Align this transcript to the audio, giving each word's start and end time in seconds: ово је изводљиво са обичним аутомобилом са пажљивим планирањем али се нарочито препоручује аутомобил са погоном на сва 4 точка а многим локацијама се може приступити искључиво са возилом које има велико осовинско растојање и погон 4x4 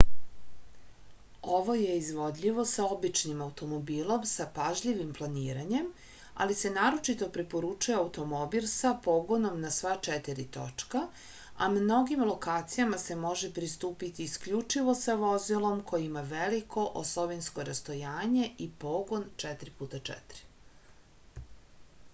ово 1.55 1.73
је 1.79 1.89
изводљиво 1.95 2.63
са 2.69 2.85
обичним 2.93 3.41
аутомобилом 3.47 4.23
са 4.29 4.45
пажљивим 4.55 5.11
планирањем 5.19 5.91
али 6.45 6.55
се 6.61 6.71
нарочито 6.77 7.27
препоручује 7.35 7.95
аутомобил 7.99 8.65
са 8.71 8.93
погоном 9.09 9.59
на 9.65 9.71
сва 9.75 9.91
4 10.07 10.47
точка 10.57 11.03
а 11.65 11.67
многим 11.75 12.25
локацијама 12.31 12.99
се 13.03 13.19
може 13.27 13.51
приступити 13.59 14.27
искључиво 14.31 14.97
са 15.03 15.17
возилом 15.25 15.85
које 15.91 16.07
има 16.07 16.25
велико 16.35 16.87
осовинско 17.03 17.67
растојање 17.71 18.49
и 18.67 18.69
погон 18.85 19.29
4x4 19.47 21.47